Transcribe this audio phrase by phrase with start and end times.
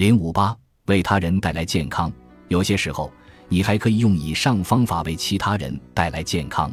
[0.00, 0.56] 零五八，
[0.86, 2.10] 为他人带来健康。
[2.48, 3.12] 有些时候，
[3.50, 6.72] 你还可以用以上方法为其他人带来健康。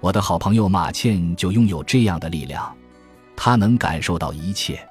[0.00, 2.74] 我的好朋友马倩就拥有这样的力量，
[3.36, 4.82] 她能感受到一切，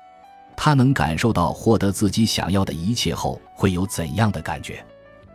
[0.55, 4.85] 她能感受到获得自己想要的一切后会有怎样的感觉。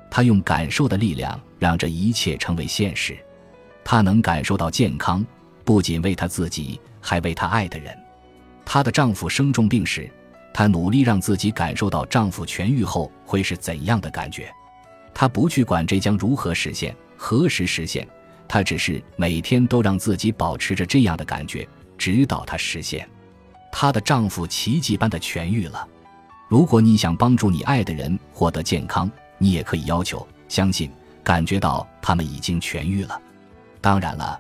[0.08, 3.18] 她用感受的力量让这一切成为现实。
[3.82, 5.26] 她能感受到健康，
[5.64, 7.92] 不仅为她自己，还为她爱的人。
[8.64, 10.08] 她的丈夫生重病时，
[10.58, 14.52] 她努力让自己感受到丈夫痊愈后会是怎样的感觉。
[15.14, 18.04] 她不去管这将如何实现，何时实现。
[18.48, 21.64] 她只是每天都让自己保持着这样的感觉，
[21.96, 23.08] 直到它实现。
[23.70, 25.86] 她的丈夫奇迹般的痊愈了。
[26.48, 30.90] 如果你想帮助你爱的人获得健康，你也可以要求、相信、
[31.22, 33.22] 感觉到他们已经痊愈了。
[33.80, 34.36] 当然了，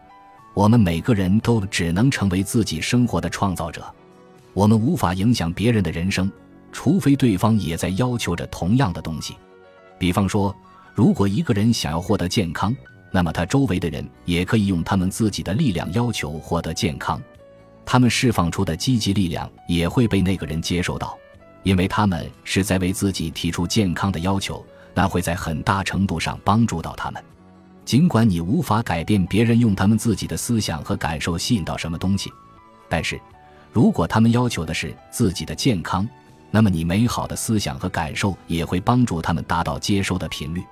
[0.52, 3.86] 我们每个人都只能成为自己生活的创造者，
[4.52, 6.30] 我们无法影响别人的人生，
[6.72, 9.36] 除非对方也在要求着同样的东西。
[9.98, 10.54] 比方说，
[10.94, 12.74] 如果一个人想要获得健康，
[13.10, 17.20] 那么，他周围的人也可以用他们自己的力量要求获得健康，
[17.86, 21.16] 他们释放出的积极力量也会被那个人接受到，
[21.62, 27.22] 因为他们是在为自己提出健康的要求，那会在很大程度上帮助到他们。
[27.84, 32.30] 尽管你无法改变别人用他们自己的思想和感受吸引到什么东西，
[32.90, 33.18] 但是，
[33.72, 36.08] 如果他们要求的是自己的健康，
[36.50, 40.62] 那么你美好的思想和感受也会帮助他们达到接收的频率。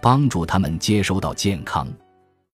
[0.00, 1.88] 帮助他们接收到健康。